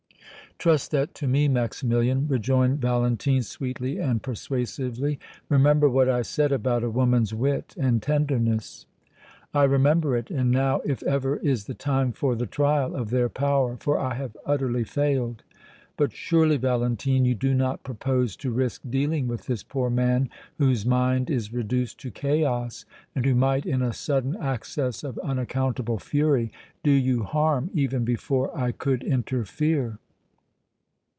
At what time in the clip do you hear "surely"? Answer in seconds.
16.13-16.57